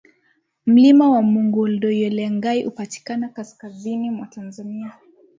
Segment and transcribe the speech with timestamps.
[0.65, 4.93] Mlima wa Mungu Ol Doinyo Lengai unapatikana kaskazini mwa Tanzania